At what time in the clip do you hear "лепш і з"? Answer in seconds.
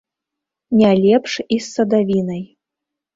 1.03-1.59